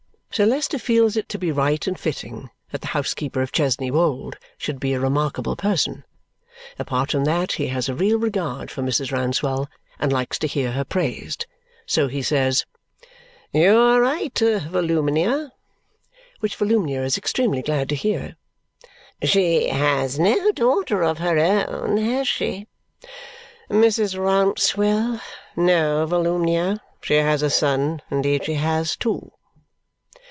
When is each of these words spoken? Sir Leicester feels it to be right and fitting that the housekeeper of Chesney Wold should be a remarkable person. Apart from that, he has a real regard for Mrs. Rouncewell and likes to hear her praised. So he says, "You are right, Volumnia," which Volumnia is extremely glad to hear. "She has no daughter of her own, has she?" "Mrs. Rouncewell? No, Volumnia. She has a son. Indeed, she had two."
Sir 0.33 0.45
Leicester 0.45 0.79
feels 0.79 1.17
it 1.17 1.27
to 1.27 1.37
be 1.37 1.51
right 1.51 1.85
and 1.85 1.99
fitting 1.99 2.49
that 2.71 2.79
the 2.79 2.87
housekeeper 2.95 3.41
of 3.41 3.51
Chesney 3.51 3.91
Wold 3.91 4.37
should 4.57 4.79
be 4.79 4.93
a 4.93 4.99
remarkable 5.01 5.57
person. 5.57 6.05
Apart 6.79 7.11
from 7.11 7.25
that, 7.25 7.51
he 7.51 7.67
has 7.67 7.89
a 7.89 7.93
real 7.93 8.17
regard 8.17 8.71
for 8.71 8.81
Mrs. 8.81 9.11
Rouncewell 9.11 9.67
and 9.99 10.13
likes 10.13 10.39
to 10.39 10.47
hear 10.47 10.71
her 10.71 10.85
praised. 10.85 11.47
So 11.85 12.07
he 12.07 12.21
says, 12.21 12.65
"You 13.51 13.75
are 13.77 13.99
right, 13.99 14.31
Volumnia," 14.39 15.51
which 16.39 16.55
Volumnia 16.55 17.03
is 17.03 17.17
extremely 17.17 17.61
glad 17.61 17.89
to 17.89 17.95
hear. 17.95 18.37
"She 19.21 19.67
has 19.67 20.17
no 20.17 20.53
daughter 20.53 21.03
of 21.03 21.17
her 21.17 21.37
own, 21.37 21.97
has 21.97 22.25
she?" 22.25 22.67
"Mrs. 23.69 24.17
Rouncewell? 24.17 25.19
No, 25.57 26.05
Volumnia. 26.05 26.79
She 27.01 27.15
has 27.15 27.41
a 27.41 27.49
son. 27.49 28.01
Indeed, 28.09 28.45
she 28.45 28.53
had 28.53 28.85
two." 28.97 29.33